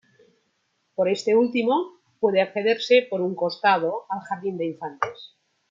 [0.95, 5.35] Por este último, puede accederse por un costado al jardín de infantes.